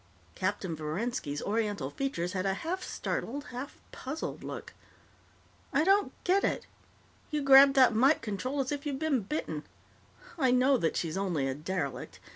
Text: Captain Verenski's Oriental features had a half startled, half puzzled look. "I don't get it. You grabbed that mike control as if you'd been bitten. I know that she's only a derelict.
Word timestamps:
Captain 0.33 0.75
Verenski's 0.75 1.43
Oriental 1.43 1.91
features 1.91 2.33
had 2.33 2.43
a 2.43 2.55
half 2.55 2.81
startled, 2.83 3.43
half 3.51 3.77
puzzled 3.91 4.43
look. 4.43 4.73
"I 5.71 5.83
don't 5.83 6.11
get 6.23 6.43
it. 6.43 6.65
You 7.29 7.43
grabbed 7.43 7.75
that 7.75 7.93
mike 7.93 8.23
control 8.23 8.61
as 8.61 8.71
if 8.71 8.83
you'd 8.87 8.97
been 8.97 9.21
bitten. 9.21 9.61
I 10.39 10.49
know 10.49 10.75
that 10.77 10.97
she's 10.97 11.17
only 11.17 11.47
a 11.47 11.53
derelict. 11.53 12.19